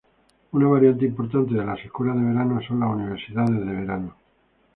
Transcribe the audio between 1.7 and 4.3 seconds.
escuelas de verano son las universidades de verano.